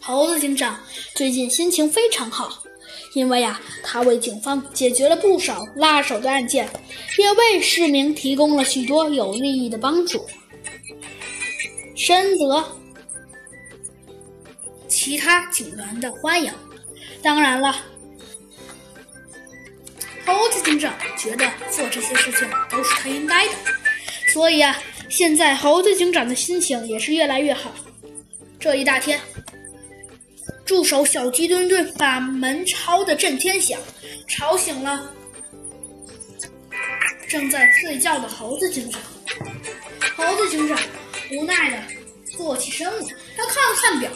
[0.00, 0.80] 猴子警长
[1.14, 2.62] 最近心情非常好，
[3.14, 6.68] 因为呀，他为警方解决了不少拉手的案件，
[7.18, 10.26] 也为市民提供了许多有利益的帮助，
[11.94, 12.64] 深得
[14.88, 16.52] 其他警员的欢迎。
[17.22, 17.76] 当然了，
[20.26, 23.52] 猴子警长觉得做这些事情都是他应该的，
[24.32, 24.76] 所以啊，
[25.08, 27.72] 现在猴子警长的心情也是越来越好。
[28.58, 29.20] 这一大天。
[30.64, 33.78] 助手小鸡墩墩把门敲得震天响，
[34.28, 35.12] 吵醒了
[37.28, 39.00] 正在睡觉的猴子警长。
[40.16, 40.78] 猴子警长
[41.32, 41.82] 无奈的
[42.36, 44.10] 坐起身来，他看了看表，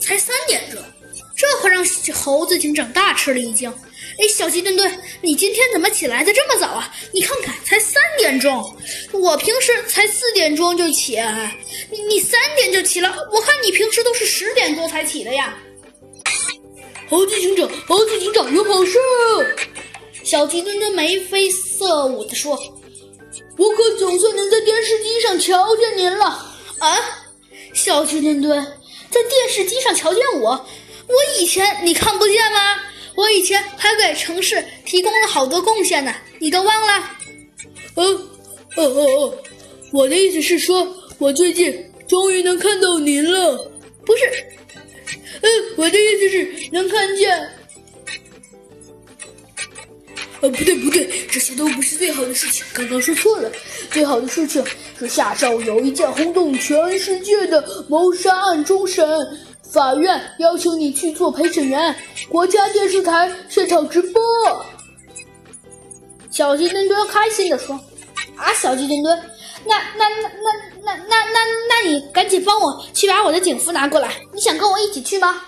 [0.00, 0.80] 才三点钟，
[1.36, 3.72] 这可让猴子警长大吃了一惊。
[4.16, 6.94] 哎，小鸡墩墩，你今天怎么起来的这么早啊？
[7.12, 8.76] 你看看，才三点钟，
[9.12, 11.56] 我平时才四点钟就起来，
[11.94, 15.56] 你你三点就起了，我看你平时都是十点多才起的呀。
[17.08, 18.98] 猴子警长，猴子警长有好事！
[20.24, 22.58] 小鸡墩墩眉飞色舞地说
[23.56, 26.24] ：“我可总算能在电视机上瞧见您了。”
[26.80, 26.98] 啊，
[27.72, 28.60] 小鸡墩墩
[29.10, 30.50] 在电视机上瞧见我？
[31.06, 32.80] 我以前你看不见吗？
[33.14, 37.10] 我以前还给城市提供了好多贡献呢，你都忘了？
[37.94, 38.04] 哦
[38.76, 39.38] 哦哦哦，
[39.92, 40.84] 我的意思是说，
[41.18, 43.70] 我最近终于能看到您了。
[44.04, 44.22] 不是。
[45.40, 47.48] 嗯，我的意思是能看见。
[50.40, 53.50] 呃，不对不对，这些都不是最好的事情，刚刚说错了。
[53.90, 54.62] 最好的事情
[54.98, 59.06] 是下周有一件轰动全世界的谋杀案终审，
[59.72, 61.94] 法院邀请你去做陪审员，
[62.28, 64.22] 国家电视台现场直播。
[66.30, 67.74] 小鸡墩墩开心地说
[68.36, 69.18] ：“啊，小鸡墩墩，
[69.64, 74.14] 那那那那那那那那你赶紧帮我去把我的警服拿过来。
[74.32, 75.42] 你想跟我一起去吗？”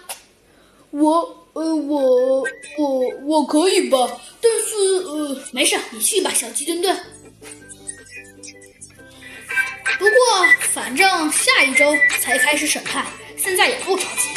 [0.90, 1.20] 我
[1.52, 2.42] 呃我
[2.78, 3.98] 我我可以吧，
[4.40, 6.96] 但是呃没事，你去吧，小鸡墩墩。
[9.98, 10.14] 不过
[10.72, 14.28] 反正下一周才开始审判，现在也不着急。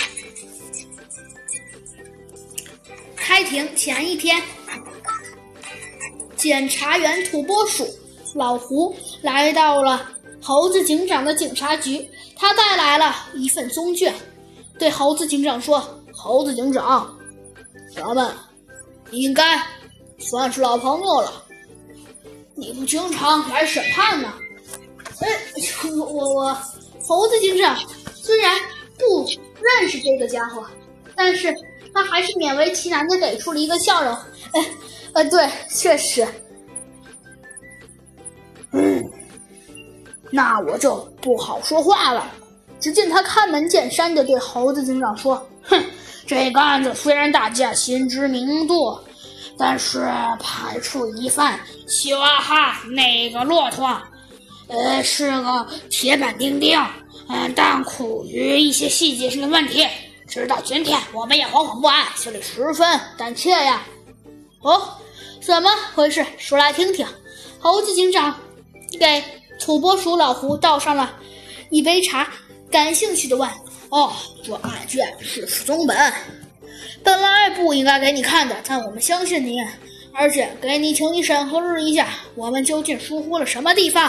[3.15, 4.41] 开庭前一天，
[6.35, 7.87] 检察员土拨鼠
[8.35, 10.09] 老胡来到了
[10.41, 14.13] 猴子警长的警察局，他带来了一份宗卷，
[14.77, 15.83] 对猴子警长说。
[16.11, 17.17] 猴子警长，
[17.95, 18.29] 咱们
[19.11, 19.57] 应该
[20.17, 21.31] 算是老朋友了。
[22.55, 24.33] 你不经常来审判呢？
[25.21, 25.27] 哎，
[25.97, 26.57] 我我我，
[27.07, 27.77] 猴子警长
[28.13, 28.59] 虽然
[28.97, 29.25] 不
[29.61, 30.65] 认识这个家伙，
[31.15, 31.55] 但是
[31.93, 34.13] 他还是勉为其难的给出了一个笑容。
[34.13, 34.65] 哎，
[35.13, 36.27] 呃，对，确实。
[40.31, 42.29] 那我就不好说话了。
[42.79, 45.83] 只见他开门见山的对猴子警长说：“哼。”
[46.27, 48.95] 这个案子虽然大家心知明度，
[49.57, 50.07] 但是
[50.39, 53.99] 排除疑犯希瓦哈那个骆驼，
[54.67, 56.79] 呃，是个铁板钉钉，
[57.29, 59.87] 嗯，但苦于一些细节性的问题，
[60.27, 63.81] 直到今天我们也惶惶不安，心里十分胆怯呀。
[64.61, 64.79] 哦，
[65.41, 66.23] 怎么回事？
[66.37, 67.07] 说来听听。
[67.57, 68.35] 猴子警长
[68.99, 69.23] 给
[69.59, 71.13] 土拨鼠老胡倒上了
[71.69, 72.27] 一杯茶，
[72.71, 73.47] 感兴趣的问。
[73.89, 74.11] 哦，
[74.43, 76.13] 这案卷是松本，
[77.03, 79.57] 本来不应该给你看的，但我们相信你，
[80.13, 83.97] 而且给你，请你审核一下，我们究竟疏忽了什么地方。